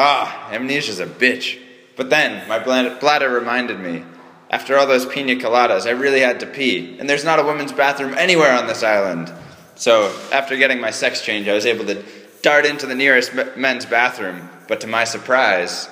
[0.00, 1.58] Ah, amnesia's a bitch.
[1.96, 4.04] But then, my bladder reminded me.
[4.48, 7.72] After all those pina coladas, I really had to pee, and there's not a women's
[7.72, 9.32] bathroom anywhere on this island.
[9.74, 12.04] So, after getting my sex change, I was able to
[12.42, 15.88] dart into the nearest men's bathroom, but to my surprise,